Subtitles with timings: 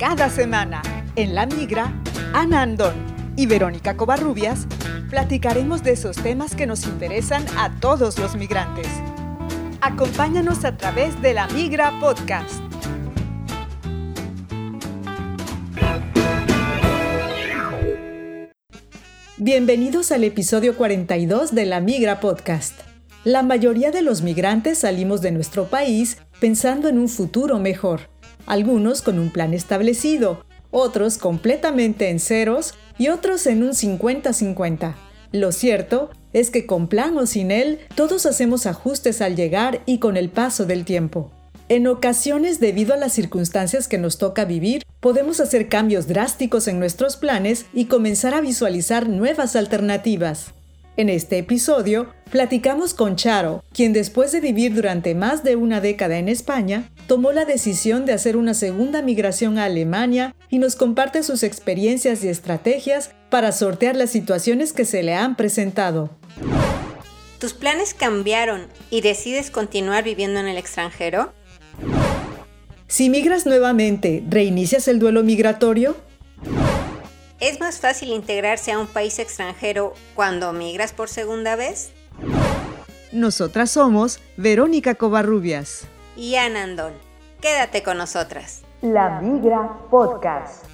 [0.00, 0.80] Cada semana,
[1.14, 1.92] en La Migra,
[2.32, 2.94] Ana Andón
[3.36, 4.66] y Verónica Covarrubias
[5.10, 8.86] platicaremos de esos temas que nos interesan a todos los migrantes.
[9.82, 12.62] Acompáñanos a través de La Migra Podcast.
[19.36, 22.80] Bienvenidos al episodio 42 de La Migra Podcast.
[23.24, 28.08] La mayoría de los migrantes salimos de nuestro país pensando en un futuro mejor,
[28.46, 34.94] algunos con un plan establecido, otros completamente en ceros y otros en un 50-50.
[35.32, 39.98] Lo cierto es que con plan o sin él, todos hacemos ajustes al llegar y
[39.98, 41.30] con el paso del tiempo.
[41.68, 46.80] En ocasiones, debido a las circunstancias que nos toca vivir, podemos hacer cambios drásticos en
[46.80, 50.52] nuestros planes y comenzar a visualizar nuevas alternativas.
[50.96, 56.18] En este episodio, platicamos con Charo, quien después de vivir durante más de una década
[56.18, 61.22] en España, tomó la decisión de hacer una segunda migración a Alemania y nos comparte
[61.22, 66.10] sus experiencias y estrategias para sortear las situaciones que se le han presentado.
[67.38, 71.32] ¿Tus planes cambiaron y decides continuar viviendo en el extranjero?
[72.88, 75.96] Si migras nuevamente, ¿reinicias el duelo migratorio?
[77.40, 81.90] ¿Es más fácil integrarse a un país extranjero cuando migras por segunda vez?
[83.12, 86.92] Nosotras somos Verónica Covarrubias y Ana Andón.
[87.40, 88.62] Quédate con nosotras.
[88.82, 90.69] La Migra Podcast.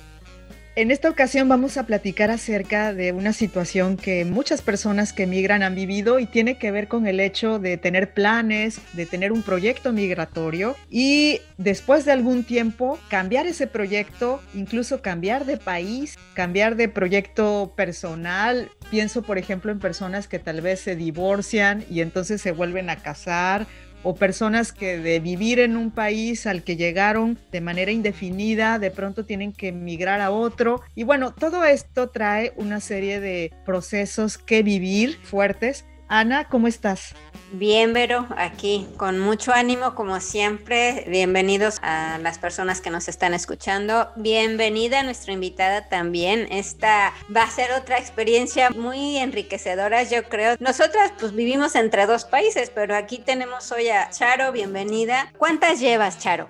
[0.79, 5.63] En esta ocasión vamos a platicar acerca de una situación que muchas personas que migran
[5.63, 9.41] han vivido y tiene que ver con el hecho de tener planes, de tener un
[9.41, 16.77] proyecto migratorio y después de algún tiempo cambiar ese proyecto, incluso cambiar de país, cambiar
[16.77, 18.71] de proyecto personal.
[18.91, 22.97] Pienso, por ejemplo, en personas que tal vez se divorcian y entonces se vuelven a
[22.97, 23.67] casar
[24.09, 28.93] o personas que de vivir en un país al que llegaron de manera indefinida, de
[28.93, 30.81] pronto tienen que emigrar a otro.
[30.95, 37.15] Y bueno, todo esto trae una serie de procesos que vivir fuertes Ana, ¿cómo estás?
[37.53, 41.05] Bien, Vero, aquí con mucho ánimo como siempre.
[41.09, 44.11] Bienvenidos a las personas que nos están escuchando.
[44.17, 46.47] Bienvenida a nuestra invitada también.
[46.51, 50.57] Esta va a ser otra experiencia muy enriquecedora, yo creo.
[50.61, 55.33] Nosotras pues vivimos entre dos países, pero aquí tenemos hoy a Charo, bienvenida.
[55.39, 56.49] ¿Cuántas llevas, Charo?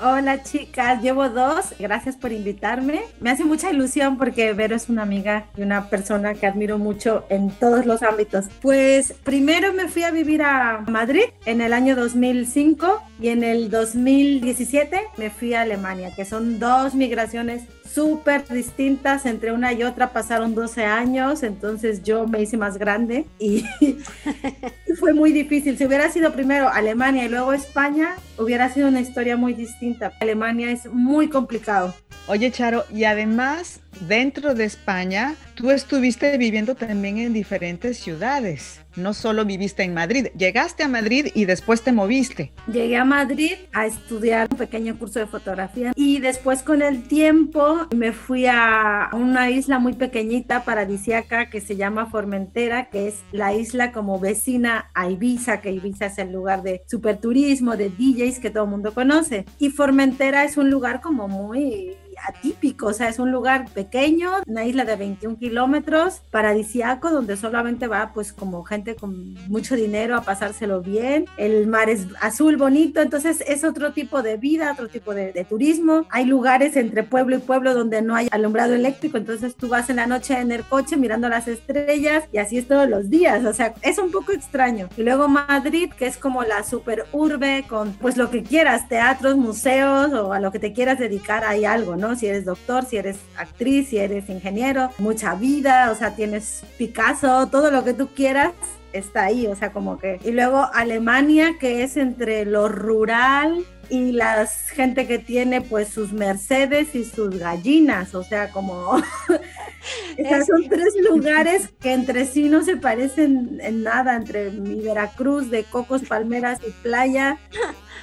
[0.00, 1.74] Hola chicas, llevo dos.
[1.78, 3.02] Gracias por invitarme.
[3.20, 7.24] Me hace mucha ilusión porque Vero es una amiga y una persona que admiro mucho
[7.28, 8.46] en todos los ámbitos.
[8.62, 13.70] Pues primero me fui a vivir a Madrid en el año 2005 y en el
[13.70, 17.64] 2017 me fui a Alemania, que son dos migraciones
[17.98, 20.12] súper distintas entre una y otra.
[20.12, 23.64] Pasaron 12 años, entonces yo me hice más grande y,
[25.00, 25.76] fue muy difícil.
[25.76, 30.12] Si hubiera sido primero Alemania y luego España, hubiera sido una historia muy distinta.
[30.20, 31.92] Alemania es muy complicado.
[32.28, 38.80] Oye, Charo, y además, dentro de España, tú estuviste viviendo también en diferentes ciudades.
[38.94, 42.52] No solo viviste en Madrid, llegaste a Madrid y después te moviste.
[42.72, 47.88] Llegué a Madrid a estudiar un pequeño curso de fotografía y después con el tiempo
[47.94, 53.52] me fui a una isla muy pequeñita, paradisiaca, que se llama Formentera, que es la
[53.52, 58.50] isla como vecina a Ibiza, que Ibiza es el lugar de superturismo, de DJs que
[58.50, 59.44] todo el mundo conoce.
[59.58, 64.64] Y Formentera es un lugar como muy atípico, o sea, es un lugar pequeño, una
[64.64, 70.22] isla de 21 kilómetros, paradisiaco, donde solamente va pues como gente con mucho dinero a
[70.22, 75.14] pasárselo bien, el mar es azul, bonito, entonces es otro tipo de vida, otro tipo
[75.14, 79.68] de, turismo, hay lugares entre pueblo y pueblo donde no hay alumbrado eléctrico, entonces tú
[79.68, 83.08] vas en la noche en el coche mirando las estrellas y así es todos los
[83.08, 84.88] días, o sea, es un poco extraño.
[84.96, 89.36] Y luego Madrid, que es como la super urbe con pues lo que quieras, teatros,
[89.36, 92.07] museos o a lo que te quieras dedicar, hay algo, ¿no?
[92.16, 97.48] Si eres doctor, si eres actriz, si eres ingeniero, mucha vida, o sea, tienes Picasso,
[97.48, 98.52] todo lo que tú quieras
[98.92, 100.18] está ahí, o sea, como que...
[100.24, 106.12] Y luego Alemania, que es entre lo rural y la gente que tiene pues sus
[106.12, 109.02] Mercedes y sus gallinas, o sea, como...
[110.16, 115.50] Esas son tres lugares que entre sí no se parecen en nada, entre mi Veracruz
[115.50, 117.38] de cocos, palmeras y playa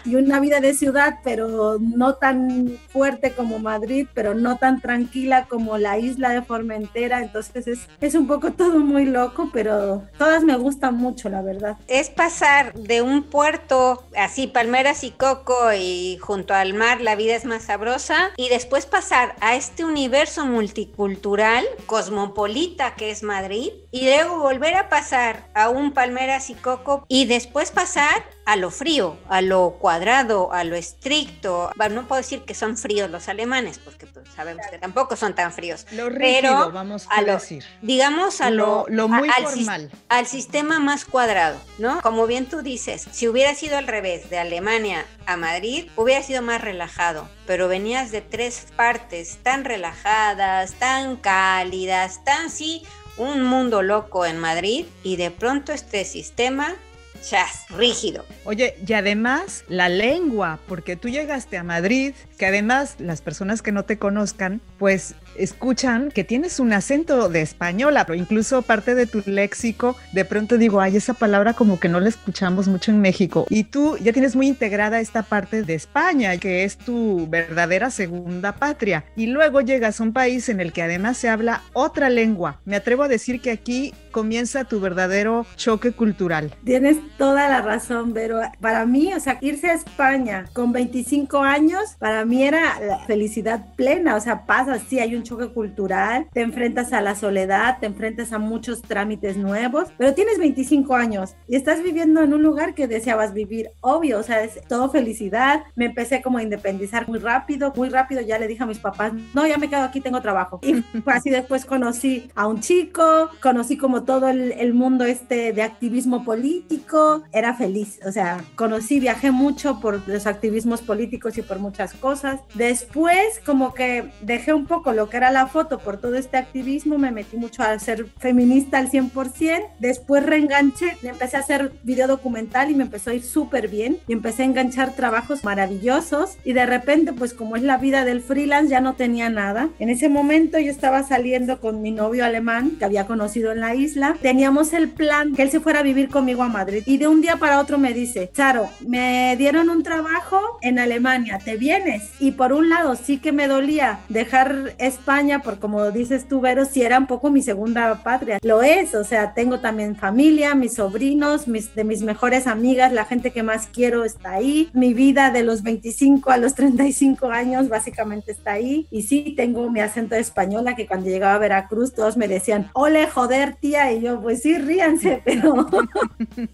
[0.06, 5.46] y una vida de ciudad, pero no tan fuerte como Madrid, pero no tan tranquila
[5.48, 7.22] como la isla de Formentera.
[7.22, 11.78] Entonces es, es un poco todo muy loco, pero todas me gustan mucho, la verdad.
[11.88, 17.36] Es pasar de un puerto así, palmeras y coco y junto al mar la vida
[17.36, 24.06] es más sabrosa y después pasar a este universo multicultural, cosmopolita que es Madrid y
[24.06, 29.18] luego volver a pasar a un palmeras y coco y después pasar a lo frío,
[29.28, 31.72] a lo cuadrado, a lo estricto.
[31.76, 35.34] Bueno, no puedo decir que son fríos los alemanes, porque pues, sabemos que tampoco son
[35.34, 35.86] tan fríos.
[35.92, 37.64] Lo rígido, vamos a, decir.
[37.82, 39.92] Digamos a lo, lo, muy formal.
[40.10, 42.02] al sistema más cuadrado, ¿no?
[42.02, 46.42] Como bien tú dices, si hubiera sido al revés, de Alemania a Madrid, hubiera sido
[46.42, 52.84] más relajado, pero venías de tres partes tan relajadas, tan cálidas, tan sí,
[53.18, 56.76] un mundo loco en Madrid y de pronto este sistema
[57.22, 58.26] chas, rígido.
[58.44, 63.72] Oye, y además la lengua, porque tú llegaste a Madrid, que además las personas que
[63.72, 69.06] no te conozcan, pues escuchan que tienes un acento de española, pero incluso parte de
[69.06, 73.02] tu léxico, de pronto digo, ay, esa palabra como que no la escuchamos mucho en
[73.02, 73.46] México.
[73.50, 78.56] Y tú ya tienes muy integrada esta parte de España, que es tu verdadera segunda
[78.56, 79.06] patria.
[79.16, 82.60] Y luego llegas a un país en el que además se habla otra lengua.
[82.66, 86.54] Me atrevo a decir que aquí comienza tu verdadero choque cultural.
[86.64, 91.96] Tienes toda la razón, pero para mí, o sea, irse a España con 25 años,
[92.00, 96.42] para mí era la felicidad plena, o sea, pasa, sí, hay un choque cultural, te
[96.42, 101.56] enfrentas a la soledad, te enfrentas a muchos trámites nuevos, pero tienes 25 años y
[101.56, 105.64] estás viviendo en un lugar que deseabas vivir, obvio, o sea, es todo felicidad.
[105.76, 109.14] Me empecé como a independizar muy rápido, muy rápido ya le dije a mis papás,
[109.34, 110.60] no, ya me quedo aquí, tengo trabajo.
[110.64, 115.64] Y así después conocí a un chico, conocí como todo el, el mundo este de
[115.64, 121.60] activismo político, era feliz, o sea, conocí, viajé mucho por los activismos políticos y por
[121.60, 122.42] muchas cosas.
[122.54, 126.98] Después como que dejé un poco lo que era la foto por todo este activismo,
[126.98, 132.72] me metí mucho a ser feminista al 100%, después reenganché, empecé a hacer video documental
[132.72, 133.98] y me empezó a ir súper bien.
[134.08, 136.38] Y empecé a enganchar trabajos maravillosos.
[136.44, 139.70] Y de repente pues como es la vida del freelance ya no tenía nada.
[139.80, 143.76] En ese momento yo estaba saliendo con mi novio alemán que había conocido en la
[143.76, 146.84] isla, teníamos el plan que él se fuera a vivir conmigo a Madrid.
[146.86, 151.40] Y de un día para otro me dice, Charo, me dieron un trabajo en Alemania,
[151.44, 152.12] ¿te vienes?
[152.20, 154.74] Y por un lado sí que me dolía dejar
[155.06, 158.40] España, por como dices tú, Vero, si era un poco mi segunda patria.
[158.42, 163.06] Lo es, o sea, tengo también familia, mis sobrinos, mis, de mis mejores amigas, la
[163.06, 164.72] gente que más quiero está ahí.
[164.74, 168.88] Mi vida de los 25 a los 35 años básicamente está ahí.
[168.90, 172.72] Y sí, tengo mi acento de española que cuando llegaba a Veracruz todos me decían,
[172.74, 173.92] ole, joder, tía.
[173.94, 175.68] Y yo, pues sí, ríanse, pero,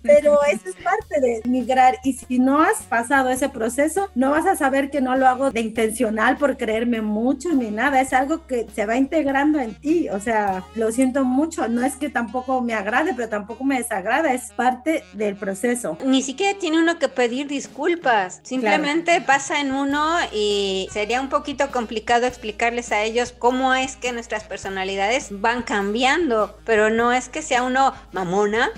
[0.02, 2.00] pero eso es parte de migrar.
[2.04, 5.52] Y si no has pasado ese proceso, no vas a saber que no lo hago
[5.52, 8.02] de intencional por creerme mucho ni nada.
[8.02, 10.10] Es algo que se va integrando en ti.
[10.10, 11.68] O sea, lo siento mucho.
[11.68, 14.34] No es que tampoco me agrade, pero tampoco me desagrada.
[14.34, 15.98] Es parte del proceso.
[16.06, 18.40] Ni siquiera tiene uno que pedir disculpas.
[18.44, 24.12] Simplemente pasa en uno y sería un poquito complicado explicarles a ellos cómo es que
[24.12, 26.58] nuestras personalidades van cambiando.
[26.66, 28.70] Pero no es que sea uno mamona,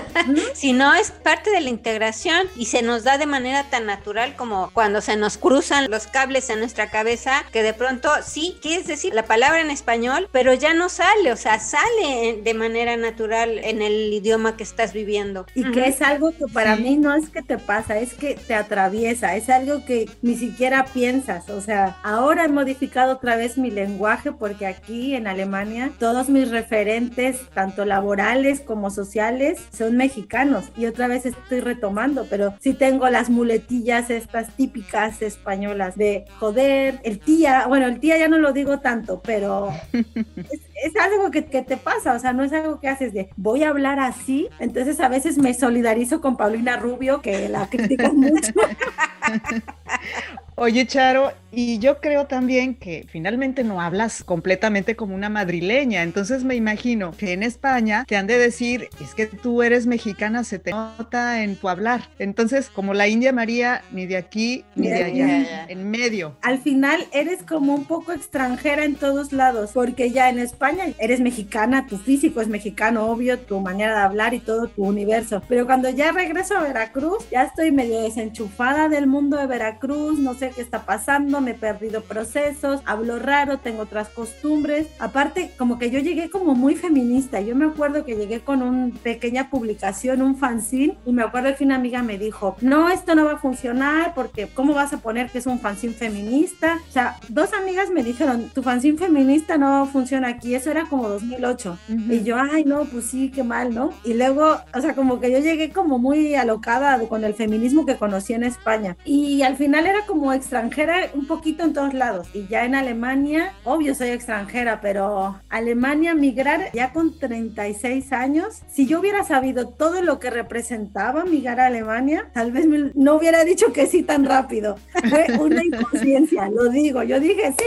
[0.54, 4.70] sino es parte de la integración y se nos da de manera tan natural como
[4.72, 9.14] cuando se nos cruzan los cables en nuestra cabeza que de pronto sí quieres decir
[9.14, 13.82] la palabra en español, pero ya no sale, o sea, sale de manera natural en
[13.82, 15.46] el idioma que estás viviendo.
[15.54, 18.54] Y que es algo que para mí no es que te pasa, es que te
[18.54, 23.70] atraviesa, es algo que ni siquiera piensas, o sea, ahora he modificado otra vez mi
[23.70, 30.66] lenguaje porque aquí en Alemania todos mis referentes, tanto laborales como sociales, son mexicanos.
[30.76, 37.00] Y otra vez estoy retomando, pero sí tengo las muletillas estas típicas españolas de joder,
[37.04, 41.62] el tía, bueno, el tía ya no lo digo tanto, pero es, algo que, que,
[41.62, 44.48] te pasa, o sea, no es algo que haces de voy a hablar así.
[44.60, 48.52] Entonces a veces me solidarizo con Paulina Rubio, que la critico mucho.
[50.58, 56.44] Oye, Charo, y yo creo también que finalmente no hablas completamente como una madrileña, entonces
[56.44, 60.58] me imagino que en España te han de decir, es que tú eres mexicana, se
[60.58, 62.08] te nota en tu hablar.
[62.18, 66.38] Entonces, como la India María, ni de aquí ni de allá, en medio.
[66.40, 71.20] Al final eres como un poco extranjera en todos lados, porque ya en España eres
[71.20, 75.42] mexicana, tu físico es mexicano, obvio, tu manera de hablar y todo tu universo.
[75.50, 80.32] Pero cuando ya regreso a Veracruz, ya estoy medio desenchufada del mundo de Veracruz, no
[80.32, 84.88] sé qué está pasando, me he perdido procesos, hablo raro, tengo otras costumbres.
[84.98, 87.40] Aparte, como que yo llegué como muy feminista.
[87.40, 91.64] Yo me acuerdo que llegué con una pequeña publicación, un fanzine, y me acuerdo que
[91.64, 95.30] una amiga me dijo, no, esto no va a funcionar porque ¿cómo vas a poner
[95.30, 96.78] que es un fanzine feminista?
[96.88, 100.54] O sea, dos amigas me dijeron, tu fanzine feminista no funciona aquí.
[100.54, 101.78] Eso era como 2008.
[102.10, 103.90] Y yo, ay, no, pues sí, qué mal, ¿no?
[104.04, 107.96] Y luego, o sea, como que yo llegué como muy alocada con el feminismo que
[107.96, 108.96] conocí en España.
[109.04, 112.28] Y al final era como extranjera un poquito en todos lados.
[112.34, 118.86] Y ya en Alemania, obvio soy extranjera, pero Alemania migrar ya con 36 años, si
[118.86, 123.72] yo hubiera sabido todo lo que representaba migrar a Alemania, tal vez no hubiera dicho
[123.72, 124.76] que sí tan rápido.
[125.08, 127.02] Fue una inconsciencia, lo digo.
[127.02, 127.64] Yo dije, sí,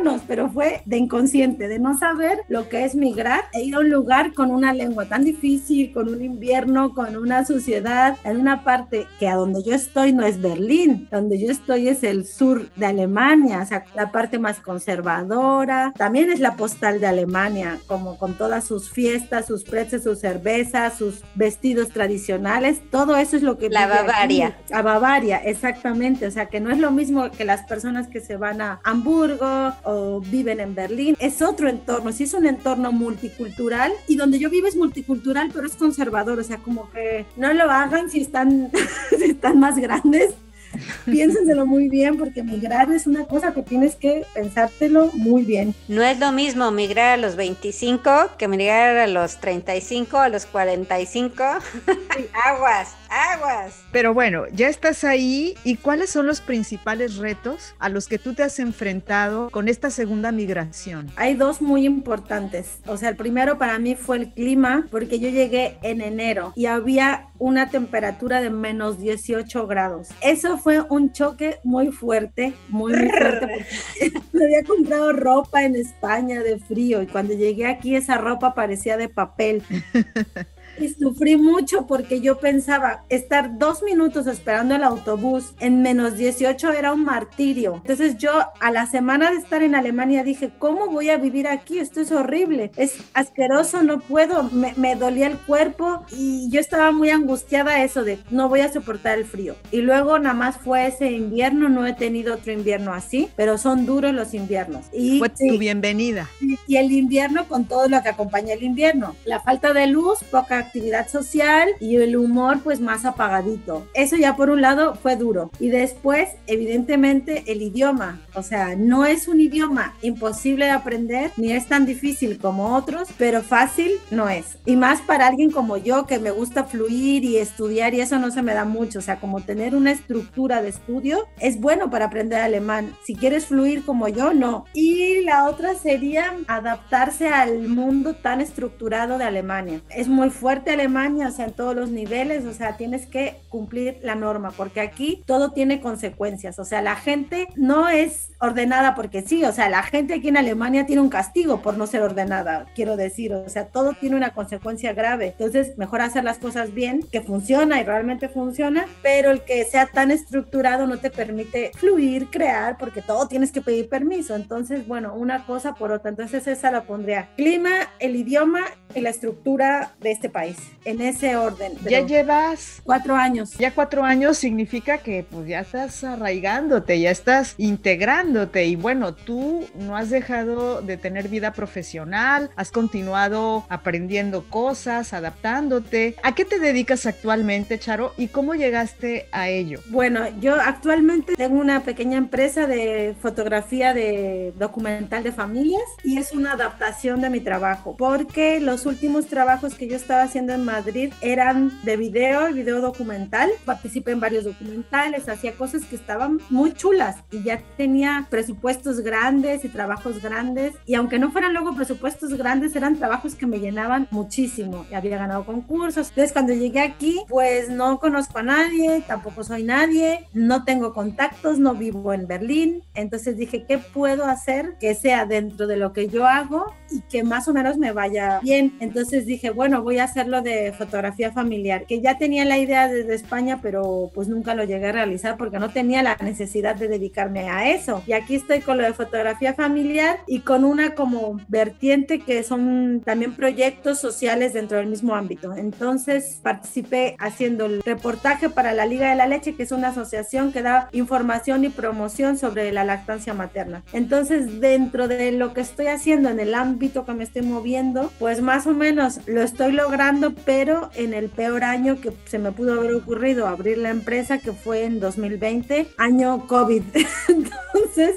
[0.00, 3.80] vámonos, pero fue de inconsciente, de no saber lo que es migrar e ir a
[3.80, 8.64] un lugar con una lengua tan difícil, con un invierno, con una suciedad, en una
[8.64, 12.70] parte que a donde yo estoy no es Berlín, donde yo estoy es el sur
[12.76, 15.92] de Alemania, o sea, la parte más conservadora.
[15.96, 20.96] También es la postal de Alemania, como con todas sus fiestas, sus precios, sus cervezas,
[20.96, 23.68] sus vestidos tradicionales, todo eso es lo que...
[23.68, 24.56] La Bavaria.
[24.72, 28.36] A Bavaria, exactamente, o sea, que no es lo mismo que las personas que se
[28.36, 33.92] van a Hamburgo o viven en Berlín, es otro entorno, sí es un entorno multicultural.
[34.06, 37.70] Y donde yo vivo es multicultural, pero es conservador, o sea, como que no lo
[37.70, 38.70] hagan si están,
[39.18, 40.34] si están más grandes
[41.06, 45.74] piénsenselo muy bien porque migrar es una cosa que tienes que pensártelo muy bien.
[45.88, 50.46] No es lo mismo migrar a los 25 que migrar a los 35, a los
[50.46, 51.44] 45.
[52.46, 53.82] aguas, aguas.
[53.92, 58.34] Pero bueno, ya estás ahí y ¿cuáles son los principales retos a los que tú
[58.34, 61.10] te has enfrentado con esta segunda migración?
[61.16, 62.78] Hay dos muy importantes.
[62.86, 66.66] O sea, el primero para mí fue el clima porque yo llegué en enero y
[66.66, 70.08] había una temperatura de menos 18 grados.
[70.20, 73.66] Eso fue un choque muy fuerte, muy, muy fuerte,
[73.98, 78.96] porque había comprado ropa en España de frío y cuando llegué aquí esa ropa parecía
[78.96, 79.62] de papel.
[80.78, 86.72] y sufrí mucho porque yo pensaba estar dos minutos esperando el autobús en menos 18
[86.72, 87.76] era un martirio.
[87.76, 91.78] Entonces yo a la semana de estar en Alemania dije, ¿cómo voy a vivir aquí?
[91.78, 96.92] Esto es horrible, es asqueroso, no puedo, me, me dolía el cuerpo y yo estaba
[96.92, 99.56] muy angustiada eso de no voy a soportar el frío.
[99.70, 103.86] Y luego nada más fue ese invierno, no he tenido otro invierno así, pero son
[103.86, 104.86] duros los inviernos.
[104.92, 106.28] Y, fue tu bienvenida.
[106.40, 110.18] Y, y el invierno con todo lo que acompaña el invierno, la falta de luz,
[110.30, 113.86] poca actividad social y el humor pues más apagadito.
[113.94, 115.50] Eso ya por un lado fue duro.
[115.58, 118.20] Y después, evidentemente, el idioma.
[118.34, 123.08] O sea, no es un idioma imposible de aprender, ni es tan difícil como otros,
[123.18, 124.58] pero fácil no es.
[124.66, 128.30] Y más para alguien como yo que me gusta fluir y estudiar y eso no
[128.30, 128.98] se me da mucho.
[128.98, 132.94] O sea, como tener una estructura de estudio es bueno para aprender alemán.
[133.04, 134.64] Si quieres fluir como yo, no.
[134.74, 139.80] Y la otra sería adaptarse al mundo tan estructurado de Alemania.
[139.90, 143.98] Es muy fuerte Alemania, o sea, en todos los niveles, o sea, tienes que cumplir
[144.02, 149.22] la norma, porque aquí todo tiene consecuencias, o sea, la gente no es ordenada porque
[149.22, 152.66] sí, o sea, la gente aquí en Alemania tiene un castigo por no ser ordenada,
[152.74, 157.02] quiero decir, o sea, todo tiene una consecuencia grave, entonces mejor hacer las cosas bien,
[157.10, 162.28] que funciona y realmente funciona, pero el que sea tan estructurado no te permite fluir,
[162.28, 166.70] crear, porque todo tienes que pedir permiso, entonces, bueno, una cosa por otra, entonces esa
[166.70, 168.60] la pondría, clima, el idioma
[168.94, 170.45] y la estructura de este país,
[170.84, 171.74] en ese orden.
[171.84, 173.54] Ya llevas cuatro años.
[173.58, 179.66] Ya cuatro años significa que pues ya estás arraigándote, ya estás integrándote y bueno, tú
[179.74, 186.16] no has dejado de tener vida profesional, has continuado aprendiendo cosas, adaptándote.
[186.22, 189.80] ¿A qué te dedicas actualmente, Charo, y cómo llegaste a ello?
[189.88, 196.32] Bueno, yo actualmente tengo una pequeña empresa de fotografía de documental de familias y es
[196.32, 201.12] una adaptación de mi trabajo, porque los últimos trabajos que yo estaba haciendo en Madrid
[201.22, 203.48] eran de video, video documental.
[203.64, 209.64] Participé en varios documentales, hacía cosas que estaban muy chulas y ya tenía presupuestos grandes
[209.64, 210.74] y trabajos grandes.
[210.84, 214.84] Y aunque no fueran luego presupuestos grandes, eran trabajos que me llenaban muchísimo.
[214.90, 216.10] Y había ganado concursos.
[216.10, 221.58] Entonces, cuando llegué aquí, pues no conozco a nadie, tampoco soy nadie, no tengo contactos,
[221.58, 222.82] no vivo en Berlín.
[222.94, 227.22] Entonces dije, ¿qué puedo hacer que sea dentro de lo que yo hago y que
[227.22, 228.76] más o menos me vaya bien?
[228.80, 233.14] Entonces dije, bueno, voy a hacerlo de fotografía familiar, que ya tenía la idea desde
[233.14, 237.48] España, pero pues nunca lo llegué a realizar porque no tenía la necesidad de dedicarme
[237.48, 238.02] a eso.
[238.06, 243.02] Y aquí estoy con lo de fotografía familiar y con una como vertiente que son
[243.04, 245.54] también proyectos sociales dentro del mismo ámbito.
[245.54, 250.52] Entonces participé haciendo el reportaje para la Liga de la Leche, que es una asociación
[250.52, 253.84] que da información y promoción sobre la lactancia materna.
[253.92, 258.42] Entonces dentro de lo que estoy haciendo en el ámbito que me estoy moviendo, pues
[258.42, 262.52] más o menos lo estoy logrando trabajando, pero en el peor año que se me
[262.52, 266.82] pudo haber ocurrido abrir la empresa, que fue en 2020, año COVID.
[267.28, 268.16] Entonces,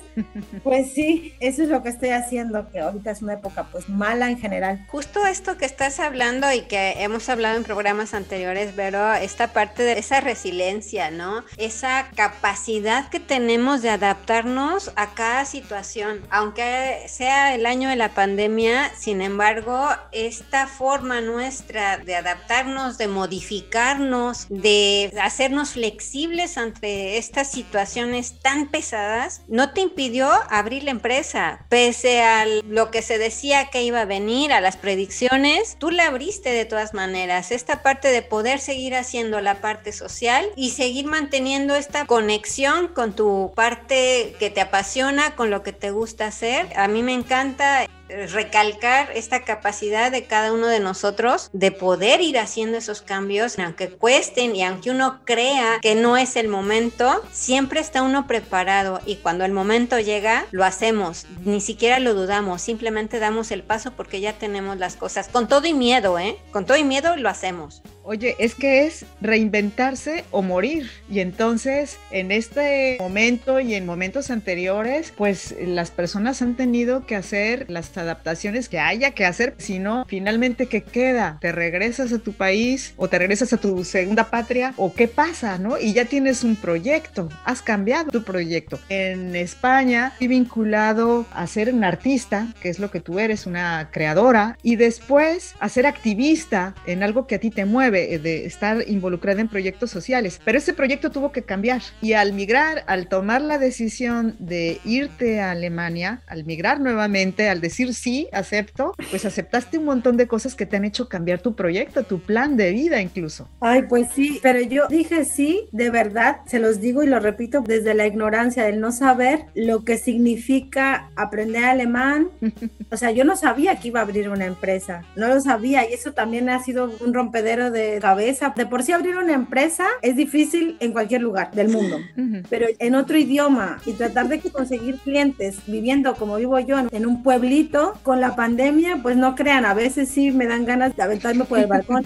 [0.63, 4.29] pues sí, eso es lo que estoy haciendo, que ahorita es una época pues mala
[4.29, 4.85] en general.
[4.89, 9.83] Justo esto que estás hablando y que hemos hablado en programas anteriores, Vero, esta parte
[9.83, 11.43] de esa resiliencia, ¿no?
[11.57, 18.09] Esa capacidad que tenemos de adaptarnos a cada situación, aunque sea el año de la
[18.09, 27.51] pandemia, sin embargo, esta forma nuestra de adaptarnos, de modificarnos, de hacernos flexibles ante estas
[27.51, 33.69] situaciones tan pesadas, no te impidió abrir la empresa, pese a lo que se decía
[33.69, 37.51] que iba a venir, a las predicciones, tú la abriste de todas maneras.
[37.51, 43.13] Esta parte de poder seguir haciendo la parte social y seguir manteniendo esta conexión con
[43.13, 46.67] tu parte que te apasiona, con lo que te gusta hacer.
[46.75, 52.37] A mí me encanta recalcar esta capacidad de cada uno de nosotros de poder ir
[52.37, 57.79] haciendo esos cambios, aunque cuesten y aunque uno crea que no es el momento, siempre
[57.79, 63.19] está uno preparado y cuando el momento llega, lo hacemos, ni siquiera lo dudamos, simplemente
[63.19, 66.37] damos el paso porque ya tenemos las cosas, con todo y miedo, ¿eh?
[66.51, 67.81] Con todo y miedo lo hacemos.
[68.09, 70.89] Oye, es que es reinventarse o morir.
[71.11, 77.15] Y entonces, en este momento y en momentos anteriores, pues las personas han tenido que
[77.15, 79.53] hacer las adaptaciones que haya que hacer.
[79.59, 81.37] Si no, finalmente, ¿qué queda?
[81.39, 84.73] ¿Te regresas a tu país o te regresas a tu segunda patria?
[84.77, 85.77] ¿O qué pasa, no?
[85.77, 88.79] Y ya tienes un proyecto, has cambiado tu proyecto.
[88.89, 93.89] En España, estoy vinculado a ser un artista, que es lo que tú eres, una
[93.91, 98.45] creadora, y después a ser activista en algo que a ti te mueve eh, de,
[98.45, 103.07] estar involucrada en proyectos sociales, pero ese proyecto tuvo que cambiar y al migrar, al
[103.07, 109.25] tomar la decisión de irte a Alemania, al migrar nuevamente, al decir sí, acepto, pues
[109.25, 112.71] aceptaste un montón de cosas que te han hecho cambiar tu proyecto, tu plan de
[112.71, 113.49] vida incluso.
[113.59, 117.61] Ay, pues sí, pero yo dije sí, de verdad, se los digo y lo repito
[117.61, 122.29] desde la ignorancia del no saber lo que significa aprender alemán.
[122.91, 125.93] O sea, yo no sabía que iba a abrir una empresa, no lo sabía y
[125.93, 128.53] eso también ha sido un rompedero de cabeza.
[128.55, 131.99] De por sí abrir una empresa es difícil en cualquier lugar del mundo,
[132.49, 137.23] pero en otro idioma y tratar de conseguir clientes viviendo como vivo yo en un
[137.23, 141.45] pueblito con la pandemia, pues no crean, a veces sí me dan ganas de aventarme
[141.45, 142.05] por el balcón.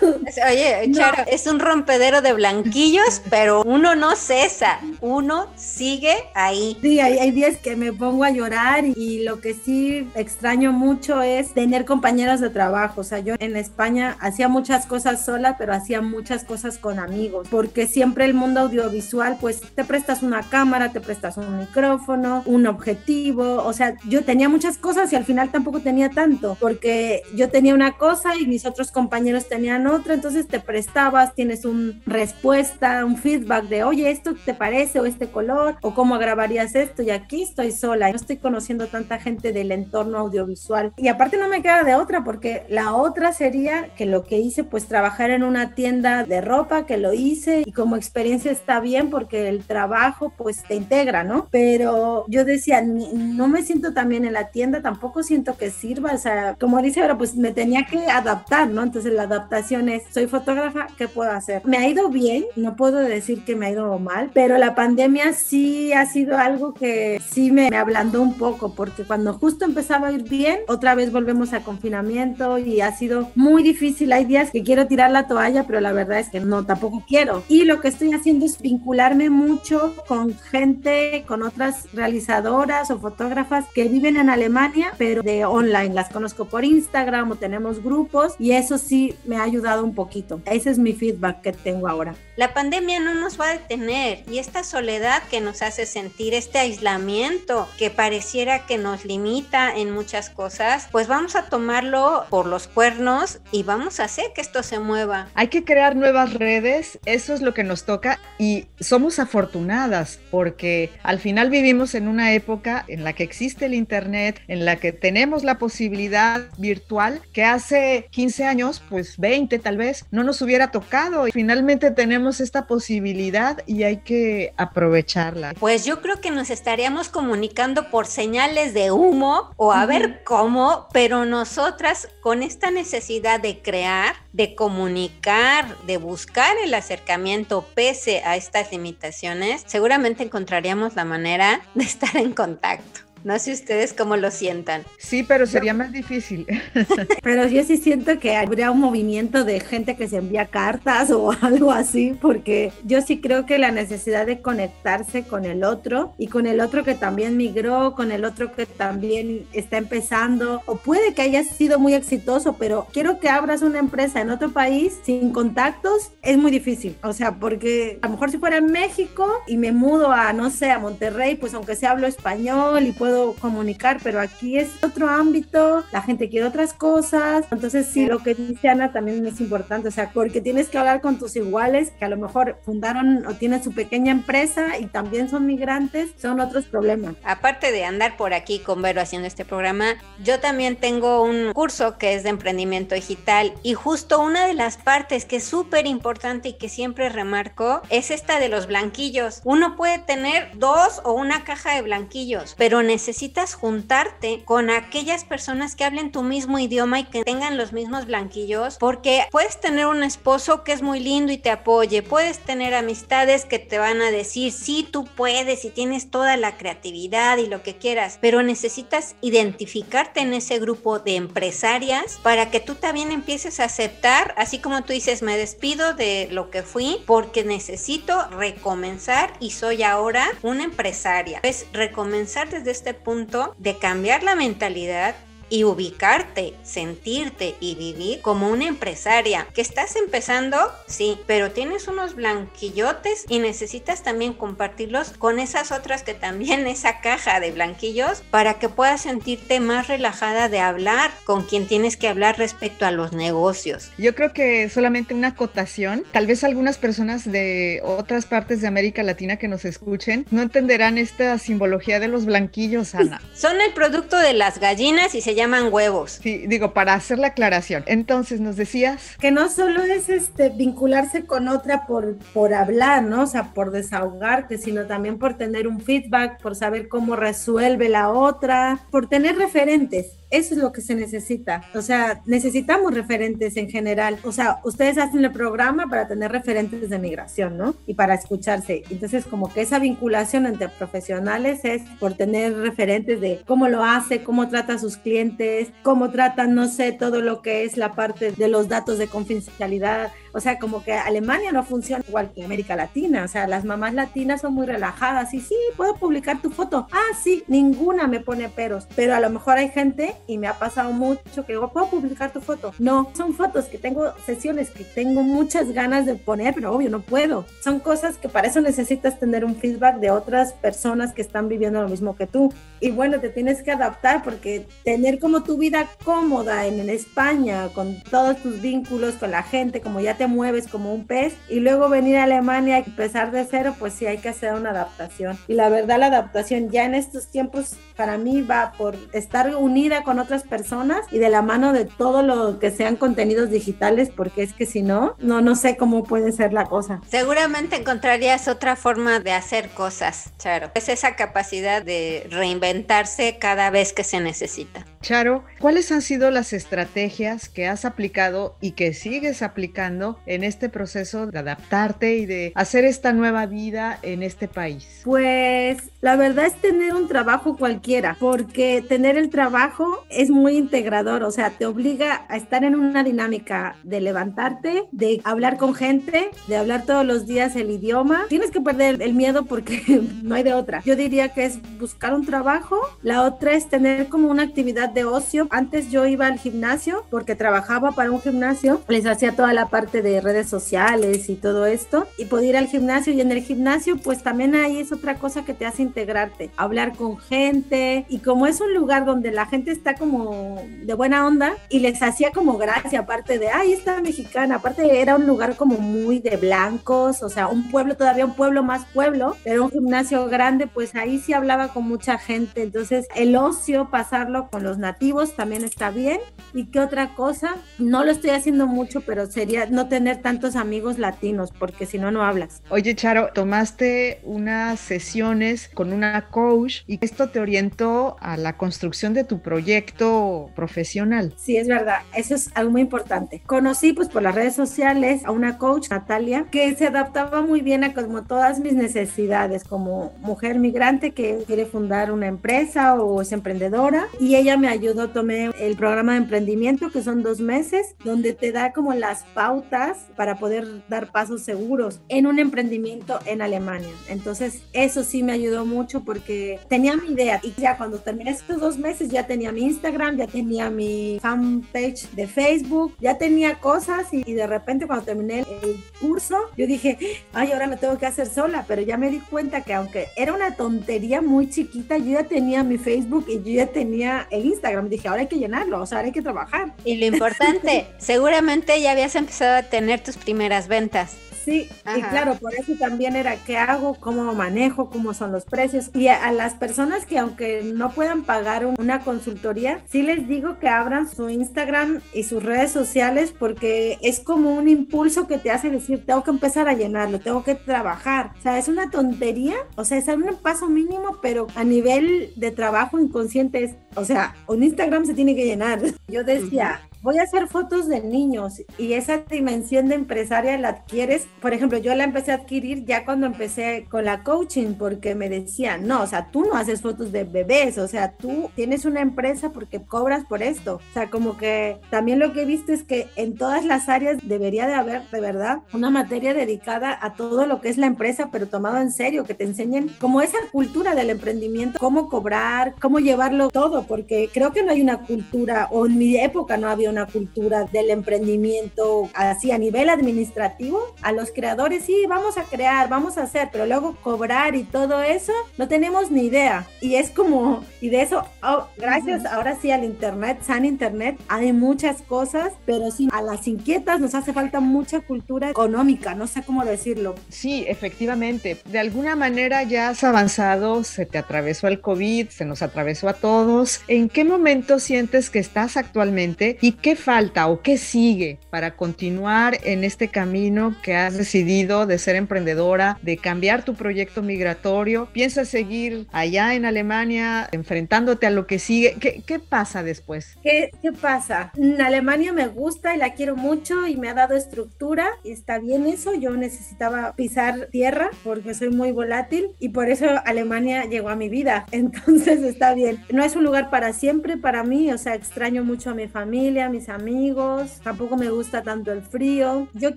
[0.00, 6.76] Oye, Charo, es un rompedero de blanquillos, pero uno no cesa, uno sigue ahí.
[6.80, 11.22] Sí, hay, hay días que me pongo a llorar y lo que sí extraño mucho
[11.22, 13.00] es tener compañeros de trabajo.
[13.00, 17.48] O sea, yo en España hacía muchas cosas sola, pero hacía muchas cosas con amigos,
[17.50, 22.66] porque siempre el mundo audiovisual, pues te prestas una cámara, te prestas un micrófono, un
[22.66, 27.48] objetivo, o sea, yo tenía muchas cosas y al final tampoco tenía tanto, porque yo
[27.48, 33.04] tenía una cosa y mis otros compañeros tenían otra, entonces te prestabas, tienes una respuesta,
[33.04, 37.10] un feedback de, oye, esto te parece o este color, o cómo grabarías esto, y
[37.10, 40.92] aquí estoy sola, no estoy conociendo tanta gente del entorno audiovisual.
[40.96, 44.64] Y aparte no me queda de otra, porque la otra sería que lo que hice,
[44.64, 49.10] pues trabajar en una tienda de ropa, que lo hice, y como experiencia está bien,
[49.10, 51.48] porque el trabajo, pues te integra, ¿no?
[51.50, 56.18] Pero yo decía, no me siento también en la tienda, tampoco siento que sirva, o
[56.18, 58.82] sea, como dice ahora, pues me tenía que adaptar, ¿no?
[58.82, 61.62] Entonces la adaptación soy fotógrafa, ¿qué puedo hacer?
[61.64, 65.32] Me ha ido bien, no puedo decir que me ha ido mal, pero la pandemia
[65.32, 70.12] sí ha sido algo que sí me, ablandó un poco, porque cuando justo empezaba a
[70.12, 74.12] ir bien, otra vez volvemos a confinamiento y ha sido muy difícil.
[74.12, 77.42] Hay días que quiero tirar la toalla, pero la verdad es que no, tampoco quiero.
[77.48, 83.64] Y lo que estoy haciendo es vincularme mucho con gente, con otras realizadoras o fotógrafas
[83.74, 85.94] que viven en Alemania, pero de online.
[85.94, 90.40] Las conozco por Instagram o tenemos grupos y eso sí me ha ayudado un poquito.
[90.44, 92.14] Ese es mi feedback que tengo ahora.
[92.36, 96.60] La pandemia no nos va a detener y esta soledad que nos hace sentir, este
[96.60, 102.68] aislamiento que pareciera que nos limita en muchas cosas, pues vamos a tomarlo por los
[102.68, 105.28] cuernos y vamos a hacer que esto se mueva.
[105.34, 110.90] Hay que crear nuevas redes, eso es lo que nos toca y somos afortunadas porque
[111.02, 114.92] al final vivimos en una época en la que existe el Internet, en la que
[114.92, 120.70] tenemos la posibilidad virtual que hace 15 años, pues 20, tal vez no nos hubiera
[120.70, 121.28] tocado.
[121.28, 125.54] Y finalmente tenemos esta posibilidad y hay que aprovecharla.
[125.58, 130.88] Pues yo creo que nos estaríamos comunicando por señales de humo o a ver cómo,
[130.92, 138.34] pero nosotras con esta necesidad de crear, de comunicar, de buscar el acercamiento pese a
[138.34, 143.07] estas limitaciones, seguramente encontraríamos la manera de estar en contacto.
[143.28, 144.84] No sé ustedes cómo lo sientan.
[144.96, 146.46] Sí, pero sería más difícil.
[147.22, 151.32] pero yo sí siento que habría un movimiento de gente que se envía cartas o
[151.42, 156.28] algo así, porque yo sí creo que la necesidad de conectarse con el otro y
[156.28, 161.12] con el otro que también migró, con el otro que también está empezando, o puede
[161.12, 165.32] que haya sido muy exitoso, pero quiero que abras una empresa en otro país sin
[165.34, 166.96] contactos, es muy difícil.
[167.02, 170.48] O sea, porque a lo mejor si fuera en México y me mudo a, no
[170.48, 175.08] sé, a Monterrey, pues aunque sea hablo español y puedo comunicar, pero aquí es otro
[175.08, 177.46] ámbito, la gente quiere otras cosas.
[177.50, 181.00] Entonces, sí, lo que dice Ana también es importante, o sea, porque tienes que hablar
[181.00, 185.28] con tus iguales que a lo mejor fundaron o tienen su pequeña empresa y también
[185.28, 187.14] son migrantes, son otros problemas.
[187.24, 191.98] Aparte de andar por aquí con Vero haciendo este programa, yo también tengo un curso
[191.98, 196.50] que es de emprendimiento digital y justo una de las partes que es súper importante
[196.50, 199.40] y que siempre remarco es esta de los blanquillos.
[199.44, 205.76] Uno puede tener dos o una caja de blanquillos, pero necesitas juntarte con aquellas personas
[205.76, 210.02] que hablen tu mismo idioma y que tengan los mismos blanquillos, porque puedes tener un
[210.02, 214.10] esposo que es muy lindo y te apoye, puedes tener amistades que te van a
[214.10, 219.14] decir, sí, tú puedes y tienes toda la creatividad y lo que quieras, pero necesitas
[219.20, 224.82] identificarte en ese grupo de empresarias para que tú también empieces a aceptar, así como
[224.82, 230.64] tú dices, me despido de lo que fui porque necesito recomenzar y soy ahora una
[230.64, 231.38] empresaria.
[231.44, 235.14] Es recomenzar desde este punto de cambiar la mentalidad
[235.50, 239.46] y ubicarte, sentirte y vivir como una empresaria.
[239.54, 240.56] Que estás empezando,
[240.86, 247.00] sí, pero tienes unos blanquillotes y necesitas también compartirlos con esas otras que también esa
[247.00, 252.08] caja de blanquillos para que puedas sentirte más relajada de hablar con quien tienes que
[252.08, 253.90] hablar respecto a los negocios.
[253.98, 259.02] Yo creo que solamente una acotación, tal vez algunas personas de otras partes de América
[259.02, 263.20] Latina que nos escuchen no entenderán esta simbología de los blanquillos, Ana.
[263.34, 266.20] Son el producto de las gallinas y se llaman huevos.
[266.22, 267.84] Sí, digo, para hacer la aclaración.
[267.86, 269.16] Entonces, nos decías.
[269.18, 273.22] Que no solo es este vincularse con otra por, por hablar, ¿no?
[273.22, 278.10] O sea, por desahogarte, sino también por tener un feedback, por saber cómo resuelve la
[278.10, 280.17] otra, por tener referentes.
[280.30, 281.62] Eso es lo que se necesita.
[281.74, 284.18] O sea, necesitamos referentes en general.
[284.24, 287.74] O sea, ustedes hacen el programa para tener referentes de migración, ¿no?
[287.86, 288.84] Y para escucharse.
[288.90, 294.22] Entonces, como que esa vinculación entre profesionales es por tener referentes de cómo lo hace,
[294.22, 298.32] cómo trata a sus clientes, cómo tratan, no sé, todo lo que es la parte
[298.32, 300.10] de los datos de confidencialidad.
[300.32, 303.24] O sea, como que Alemania no funciona igual que América Latina.
[303.24, 306.86] O sea, las mamás latinas son muy relajadas y sí, puedo publicar tu foto.
[306.92, 308.86] Ah, sí, ninguna me pone peros.
[308.94, 312.32] Pero a lo mejor hay gente y me ha pasado mucho que digo, ¿puedo publicar
[312.32, 312.72] tu foto?
[312.78, 317.00] No, son fotos que tengo, sesiones que tengo muchas ganas de poner, pero obvio no
[317.00, 317.46] puedo.
[317.62, 321.80] Son cosas que para eso necesitas tener un feedback de otras personas que están viviendo
[321.82, 322.52] lo mismo que tú.
[322.80, 327.68] Y bueno, te tienes que adaptar porque tener como tu vida cómoda en, en España,
[327.74, 331.60] con todos tus vínculos con la gente, como ya te mueves como un pez, y
[331.60, 335.38] luego venir a Alemania y empezar de cero, pues sí hay que hacer una adaptación.
[335.48, 340.02] Y la verdad, la adaptación ya en estos tiempos para mí va por estar unida
[340.02, 344.42] con otras personas y de la mano de todo lo que sean contenidos digitales, porque
[344.42, 347.00] es que si no, no, no sé cómo puede ser la cosa.
[347.08, 350.70] Seguramente encontrarías otra forma de hacer cosas, Charo.
[350.74, 354.84] Es esa capacidad de reinventarse cada vez que se necesita.
[355.00, 360.68] Charo, ¿cuáles han sido las estrategias que has aplicado y que sigues aplicando en este
[360.68, 365.02] proceso de adaptarte y de hacer esta nueva vida en este país?
[365.04, 371.22] Pues la verdad es tener un trabajo cualquiera, porque tener el trabajo es muy integrador,
[371.24, 376.30] o sea, te obliga a estar en una dinámica de levantarte, de hablar con gente,
[376.46, 378.26] de hablar todos los días el idioma.
[378.28, 380.82] Tienes que perder el miedo porque no hay de otra.
[380.84, 385.04] Yo diría que es buscar un trabajo, la otra es tener como una actividad de
[385.04, 385.48] ocio.
[385.50, 389.97] Antes yo iba al gimnasio porque trabajaba para un gimnasio, les hacía toda la parte
[390.02, 393.96] de redes sociales y todo esto y podía ir al gimnasio y en el gimnasio
[393.96, 398.46] pues también ahí es otra cosa que te hace integrarte, hablar con gente y como
[398.46, 402.58] es un lugar donde la gente está como de buena onda y les hacía como
[402.58, 407.28] gracia aparte de, ay, está mexicana, aparte era un lugar como muy de blancos, o
[407.28, 411.32] sea, un pueblo todavía un pueblo más pueblo, pero un gimnasio grande, pues ahí sí
[411.32, 416.20] hablaba con mucha gente, entonces el ocio pasarlo con los nativos también está bien.
[416.54, 417.56] ¿Y qué otra cosa?
[417.78, 422.10] No lo estoy haciendo mucho, pero sería no tener tantos amigos latinos, porque si no,
[422.10, 422.62] no hablas.
[422.70, 429.14] Oye, Charo, tomaste unas sesiones con una coach y esto te orientó a la construcción
[429.14, 431.34] de tu proyecto profesional.
[431.36, 432.00] Sí, es verdad.
[432.14, 433.42] Eso es algo muy importante.
[433.46, 437.84] Conocí, pues, por las redes sociales a una coach, Natalia, que se adaptaba muy bien
[437.84, 443.32] a como todas mis necesidades como mujer migrante que quiere fundar una empresa o es
[443.32, 444.06] emprendedora.
[444.20, 448.52] Y ella me ayudó, tomé el programa de emprendimiento que son dos meses, donde te
[448.52, 449.77] da como las pautas
[450.16, 453.90] para poder dar pasos seguros en un emprendimiento en Alemania.
[454.08, 458.60] Entonces, eso sí me ayudó mucho porque tenía mi idea y ya cuando terminé estos
[458.60, 464.12] dos meses ya tenía mi Instagram, ya tenía mi fanpage de Facebook, ya tenía cosas
[464.12, 466.98] y, y de repente cuando terminé el curso, yo dije,
[467.32, 470.32] ay, ahora me tengo que hacer sola, pero ya me di cuenta que aunque era
[470.32, 474.88] una tontería muy chiquita, yo ya tenía mi Facebook y yo ya tenía el Instagram.
[474.88, 476.74] Dije, ahora hay que llenarlo, o sea, ahora hay que trabajar.
[476.84, 481.16] Y lo importante, seguramente ya habías empezado a tener tus primeras ventas.
[481.48, 485.90] Sí, y claro, por eso también era qué hago, cómo manejo, cómo son los precios.
[485.94, 490.68] Y a, las personas que aunque no puedan pagar una consultoría, sí les digo que
[490.68, 495.70] abran su Instagram y sus redes sociales porque es como un impulso que te hace
[495.70, 498.32] decir, tengo que empezar a llenarlo, tengo que trabajar.
[498.38, 502.50] O sea, es una tontería, o sea, es un paso mínimo, pero a nivel de
[502.50, 505.80] trabajo inconsciente es, o sea, un Instagram se tiene que llenar.
[506.08, 511.26] Yo decía, voy a hacer fotos de niños y esa dimensión de empresaria la adquieres.
[511.40, 515.28] Por ejemplo, yo la empecé a adquirir ya cuando empecé con la coaching porque me
[515.28, 519.00] decían, no, o sea, tú no haces fotos de bebés, o sea, tú tienes una
[519.00, 520.76] empresa porque cobras por esto.
[520.76, 524.18] O sea, como que también lo que he visto es que en todas las áreas
[524.22, 528.30] debería de haber, de verdad, una materia dedicada a todo lo que es la empresa,
[528.32, 532.98] pero tomado en serio, que te enseñen como esa cultura del emprendimiento, cómo cobrar, cómo
[532.98, 536.87] llevarlo todo, porque creo que no hay una cultura, o en mi época no había
[536.88, 540.80] una cultura del emprendimiento así a nivel administrativo.
[541.02, 545.02] A los creadores sí, vamos a crear, vamos a hacer, pero luego cobrar y todo
[545.02, 546.66] eso, no tenemos ni idea.
[546.80, 551.52] Y es como, y de eso, oh, gracias ahora sí al Internet, San Internet, hay
[551.52, 556.42] muchas cosas, pero sí, a las inquietas nos hace falta mucha cultura económica, no sé
[556.42, 557.14] cómo decirlo.
[557.28, 558.58] Sí, efectivamente.
[558.64, 563.14] De alguna manera ya has avanzado, se te atravesó el COVID, se nos atravesó a
[563.14, 563.80] todos.
[563.88, 569.58] ¿En qué momento sientes que estás actualmente y qué falta o qué sigue para continuar
[569.64, 575.08] en este camino que has decidido de ser emprendedora, de cambiar tu proyecto migratorio?
[575.12, 578.96] ¿Piensas seguir allá en Alemania enfrentándote a lo que sigue?
[579.00, 580.36] ¿Qué, qué pasa después?
[580.42, 581.52] ¿Qué, ¿Qué pasa?
[581.84, 586.14] Alemania me gusta y la quiero mucho y me ha dado estructura está bien eso.
[586.14, 591.28] Yo necesitaba pisar tierra porque soy muy volátil y por eso Alemania llegó a mi
[591.28, 591.66] vida.
[591.72, 593.00] Entonces está bien.
[593.10, 596.67] No es un lugar para siempre para mí, o sea, extraño mucho a mi familia,
[596.68, 599.68] mis amigos, tampoco me gusta tanto el frío.
[599.74, 599.96] Yo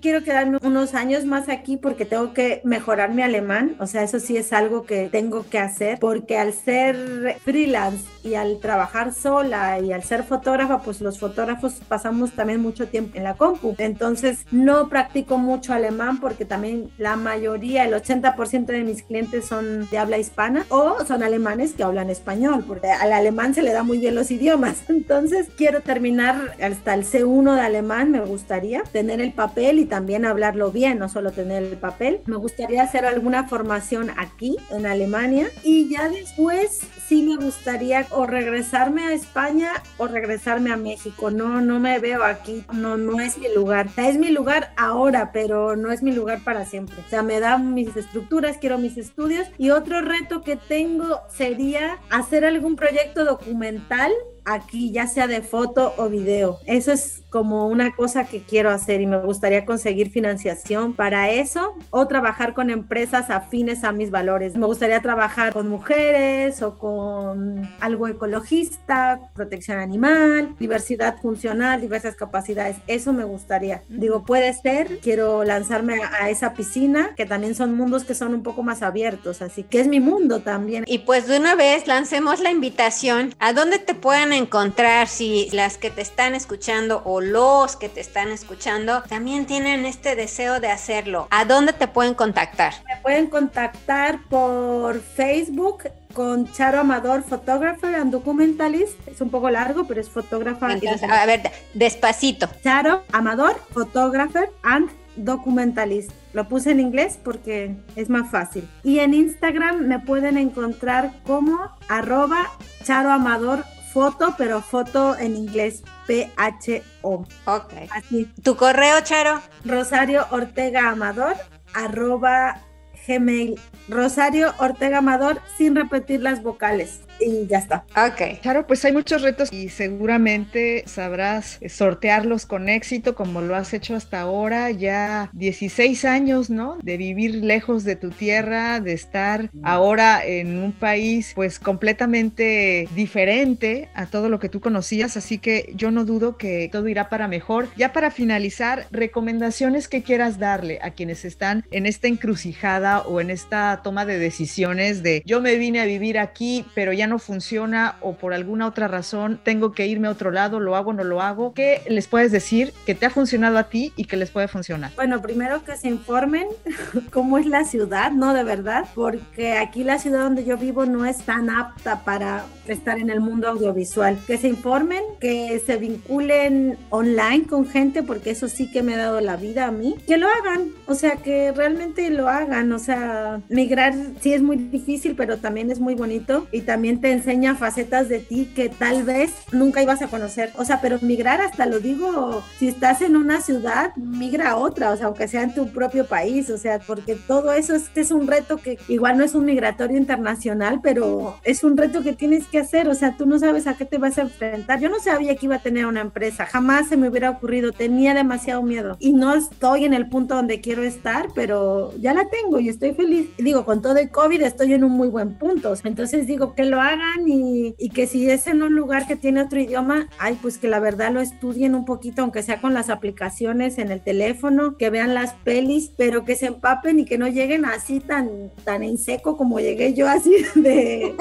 [0.00, 4.20] quiero quedarme unos años más aquí porque tengo que mejorar mi alemán, o sea, eso
[4.20, 9.80] sí es algo que tengo que hacer porque al ser freelance y al trabajar sola
[9.80, 13.74] y al ser fotógrafa, pues los fotógrafos pasamos también mucho tiempo en la compu.
[13.78, 19.88] Entonces no practico mucho alemán porque también la mayoría, el 80% de mis clientes son
[19.90, 23.82] de habla hispana o son alemanes que hablan español, porque al alemán se le da
[23.82, 24.82] muy bien los idiomas.
[24.88, 30.24] Entonces quiero terminar hasta el C1 de alemán, me gustaría tener el papel y también
[30.24, 32.20] hablarlo bien, no solo tener el papel.
[32.26, 38.26] Me gustaría hacer alguna formación aquí en Alemania y ya después sí me gustaría o
[38.26, 41.30] regresarme a España o regresarme a México.
[41.30, 42.64] No, no me veo aquí.
[42.72, 43.88] No, no es mi lugar.
[43.96, 46.96] es mi lugar ahora, pero no es mi lugar para siempre.
[47.04, 49.48] O sea, me dan mis estructuras, quiero mis estudios.
[49.58, 54.12] Y otro reto que tengo sería hacer algún proyecto documental
[54.44, 56.58] aquí, ya sea de foto o video.
[56.66, 61.74] Eso es como una cosa que quiero hacer y me gustaría conseguir financiación para eso
[61.88, 64.54] o trabajar con empresas afines a mis valores.
[64.54, 72.76] Me gustaría trabajar con mujeres o con algo ecologista, protección animal, diversidad funcional, diversas capacidades.
[72.86, 73.82] Eso me gustaría.
[73.88, 78.42] Digo, puede ser, quiero lanzarme a esa piscina, que también son mundos que son un
[78.42, 80.84] poco más abiertos, así que es mi mundo también.
[80.86, 83.34] Y pues de una vez lancemos la invitación.
[83.38, 88.00] ¿A dónde te pueden encontrar si las que te están escuchando o los que te
[88.00, 91.28] están escuchando también tienen este deseo de hacerlo?
[91.30, 92.74] ¿A dónde te pueden contactar?
[92.86, 98.96] Me pueden contactar por Facebook con Charo Amador, Photographer and Documentalist.
[99.08, 100.68] Es un poco largo, pero es fotógrafa.
[100.68, 102.48] a ver, despacito.
[102.62, 106.10] Charo Amador, Photographer and Documentalist.
[106.32, 108.68] Lo puse en inglés porque es más fácil.
[108.82, 112.50] Y en Instagram me pueden encontrar como arroba
[112.84, 117.26] Charo Amador foto, pero foto en inglés, P-H-O.
[117.46, 117.72] Ok.
[117.90, 118.30] Así.
[118.42, 119.40] ¿Tu correo, Charo?
[119.64, 121.36] Rosario Ortega Amador,
[121.74, 122.60] arroba
[123.06, 123.60] Gmail.
[123.88, 127.84] Rosario Ortega Amador, sin repetir las vocales y ya está.
[127.90, 128.40] Ok.
[128.40, 133.94] Claro, pues hay muchos retos y seguramente sabrás sortearlos con éxito como lo has hecho
[133.94, 136.78] hasta ahora, ya 16 años, ¿no?
[136.82, 143.88] De vivir lejos de tu tierra, de estar ahora en un país pues completamente diferente
[143.94, 147.28] a todo lo que tú conocías, así que yo no dudo que todo irá para
[147.28, 147.68] mejor.
[147.76, 153.30] Ya para finalizar, recomendaciones que quieras darle a quienes están en esta encrucijada o en
[153.30, 157.96] esta toma de decisiones de yo me vine a vivir aquí, pero ya no funciona
[158.00, 161.20] o por alguna otra razón tengo que irme a otro lado, lo hago, no lo
[161.20, 164.48] hago, ¿qué les puedes decir que te ha funcionado a ti y que les puede
[164.48, 164.92] funcionar?
[164.96, 166.48] Bueno, primero que se informen
[167.10, 168.34] cómo es la ciudad, ¿no?
[168.34, 172.98] De verdad, porque aquí la ciudad donde yo vivo no es tan apta para estar
[172.98, 174.18] en el mundo audiovisual.
[174.26, 178.98] Que se informen, que se vinculen online con gente, porque eso sí que me ha
[178.98, 179.96] dado la vida a mí.
[180.06, 184.56] Que lo hagan, o sea, que realmente lo hagan, o sea, migrar sí es muy
[184.56, 189.02] difícil, pero también es muy bonito y también te enseña facetas de ti que tal
[189.02, 190.52] vez nunca ibas a conocer.
[190.56, 194.92] O sea, pero migrar hasta lo digo, si estás en una ciudad, migra a otra,
[194.92, 198.10] o sea, aunque sea en tu propio país, o sea, porque todo eso es, es
[198.12, 202.46] un reto que igual no es un migratorio internacional, pero es un reto que tienes
[202.46, 204.80] que hacer, o sea, tú no sabes a qué te vas a enfrentar.
[204.80, 208.14] Yo no sabía que iba a tener una empresa, jamás se me hubiera ocurrido, tenía
[208.14, 212.60] demasiado miedo y no estoy en el punto donde quiero estar, pero ya la tengo
[212.60, 213.30] y estoy feliz.
[213.38, 216.80] Digo, con todo el COVID estoy en un muy buen punto, entonces digo que lo
[216.82, 220.58] hagan y, y que si es en un lugar que tiene otro idioma, ay, pues
[220.58, 224.76] que la verdad lo estudien un poquito, aunque sea con las aplicaciones en el teléfono,
[224.76, 228.82] que vean las pelis, pero que se empapen y que no lleguen así tan, tan
[228.82, 231.14] en seco como llegué yo así de...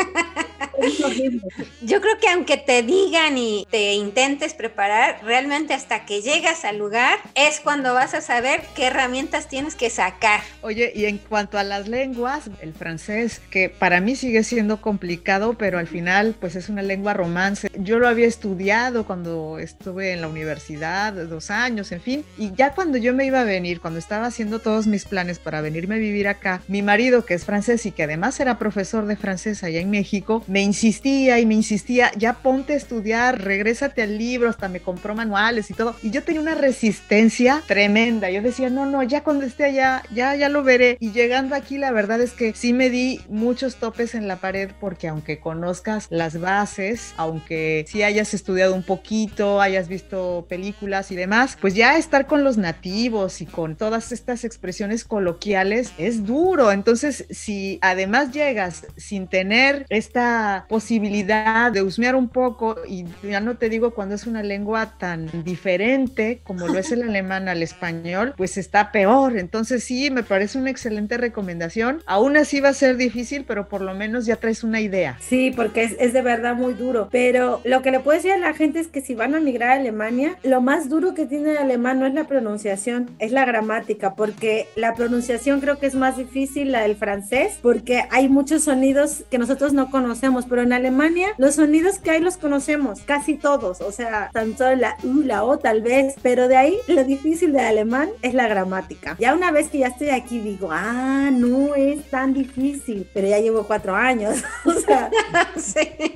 [1.82, 6.78] Yo creo que aunque te digan y te intentes preparar, realmente hasta que llegas al
[6.78, 10.42] lugar es cuando vas a saber qué herramientas tienes que sacar.
[10.62, 15.51] Oye, y en cuanto a las lenguas, el francés, que para mí sigue siendo complicado,
[15.58, 17.70] pero al final pues es una lengua romance.
[17.78, 22.74] Yo lo había estudiado cuando estuve en la universidad, dos años, en fin, y ya
[22.74, 26.00] cuando yo me iba a venir, cuando estaba haciendo todos mis planes para venirme a
[26.00, 29.80] vivir acá, mi marido, que es francés y que además era profesor de francés allá
[29.80, 34.70] en México, me insistía y me insistía, ya ponte a estudiar, regrésate al libro, hasta
[34.70, 35.96] me compró manuales y todo.
[36.02, 38.30] Y yo tenía una resistencia tremenda.
[38.30, 40.98] Yo decía, no, no, ya cuando esté allá, ya, ya lo veré.
[41.00, 44.72] Y llegando aquí, la verdad es que sí me di muchos topes en la pared
[44.80, 51.16] porque aunque conozcas las bases, aunque sí hayas estudiado un poquito, hayas visto películas y
[51.16, 56.72] demás, pues ya estar con los nativos y con todas estas expresiones coloquiales es duro.
[56.72, 63.58] Entonces, si además llegas sin tener esta posibilidad de husmear un poco, y ya no
[63.58, 68.34] te digo cuando es una lengua tan diferente como lo es el alemán al español,
[68.38, 69.38] pues está peor.
[69.38, 72.02] Entonces sí, me parece una excelente recomendación.
[72.06, 75.18] Aún así va a ser difícil, pero por lo menos ya traes una idea.
[75.32, 77.08] Sí, porque es, de verdad muy duro.
[77.10, 79.70] Pero lo que le puedo decir a la gente es que si van a migrar
[79.70, 83.46] a Alemania, lo más duro que tiene el alemán no es la pronunciación, es la
[83.46, 88.66] gramática, porque la pronunciación creo que es más difícil la del francés, porque hay muchos
[88.66, 93.36] sonidos que nosotros no conocemos, pero en Alemania los sonidos que hay los conocemos, casi
[93.36, 97.54] todos, o sea, tanto la U, la O tal vez, pero de ahí lo difícil
[97.54, 99.16] de alemán es la gramática.
[99.18, 103.40] Ya una vez que ya estoy aquí digo, ah, no es tan difícil, pero ya
[103.40, 105.10] llevo cuatro años, o sea,
[105.58, 106.14] sí.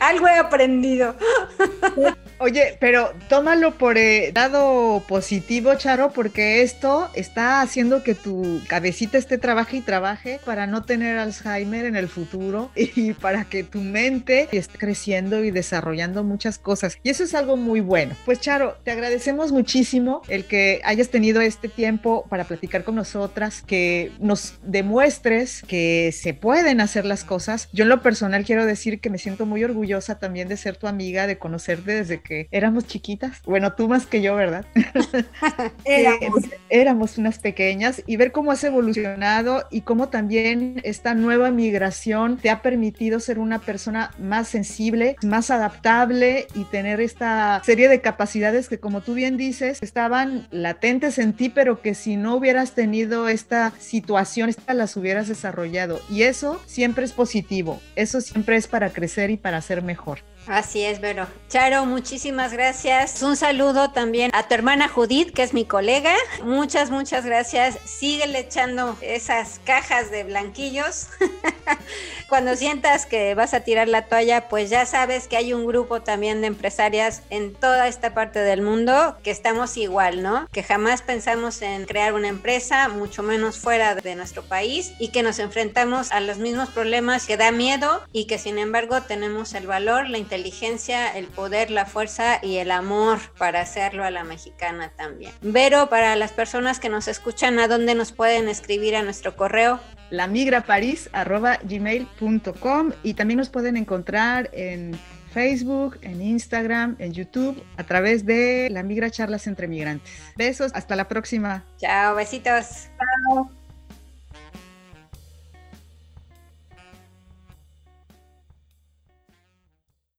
[0.00, 1.14] Algo he aprendido.
[2.40, 9.18] Oye, pero tómalo por eh, lado positivo, Charo, porque esto está haciendo que tu cabecita
[9.18, 13.80] esté trabaje y trabaje para no tener Alzheimer en el futuro y para que tu
[13.80, 16.96] mente esté creciendo y desarrollando muchas cosas.
[17.02, 18.14] Y eso es algo muy bueno.
[18.24, 23.62] Pues Charo, te agradecemos muchísimo el que hayas tenido este tiempo para platicar con nosotras,
[23.66, 27.68] que nos demuestres que se pueden hacer las cosas.
[27.72, 30.86] Yo en lo personal quiero decir que me siento muy orgullosa también de ser tu
[30.86, 33.42] amiga, de conocerte desde que éramos chiquitas.
[33.44, 34.64] Bueno, tú más que yo, ¿verdad?
[35.84, 36.44] éramos.
[36.68, 42.50] éramos unas pequeñas y ver cómo has evolucionado y cómo también esta nueva migración te
[42.50, 48.68] ha permitido ser una persona más sensible, más adaptable y tener esta serie de capacidades
[48.68, 53.28] que como tú bien dices estaban latentes en ti, pero que si no hubieras tenido
[53.28, 56.00] esta situación, esta las hubieras desarrollado.
[56.10, 60.20] Y eso siempre es positivo, eso siempre es para crecer y para ser mejor.
[60.48, 61.26] Así es, Vero.
[61.50, 63.22] Charo, muchísimas gracias.
[63.22, 66.14] Un saludo también a tu hermana Judith, que es mi colega.
[66.42, 67.78] Muchas, muchas gracias.
[67.84, 71.08] Síguele echando esas cajas de blanquillos.
[72.28, 76.02] Cuando sientas que vas a tirar la toalla, pues ya sabes que hay un grupo
[76.02, 80.46] también de empresarias en toda esta parte del mundo que estamos igual, ¿no?
[80.52, 85.22] Que jamás pensamos en crear una empresa, mucho menos fuera de nuestro país y que
[85.22, 89.66] nos enfrentamos a los mismos problemas que da miedo y que sin embargo tenemos el
[89.66, 94.92] valor, la inteligencia, el poder, la fuerza y el amor para hacerlo a la mexicana
[94.96, 95.32] también.
[95.42, 99.80] Vero, para las personas que nos escuchan, ¿a dónde nos pueden escribir a nuestro correo?
[100.10, 104.96] lamigraparis.gmail.com y también nos pueden encontrar en
[105.34, 110.10] Facebook, en Instagram, en YouTube, a través de La Migra Charlas entre Migrantes.
[110.36, 111.66] Besos, hasta la próxima.
[111.78, 112.88] Chao, besitos.
[113.28, 113.57] Chao.